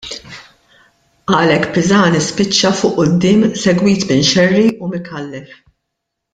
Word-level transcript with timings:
Għalhekk 1.33 1.67
Pisani 1.75 2.21
spiċċa 2.29 2.73
fuq 2.79 2.97
quddiem 2.97 3.45
segwit 3.67 4.09
minn 4.09 4.27
Scerri 4.33 4.67
u 4.87 4.93
Micallef. 4.97 5.57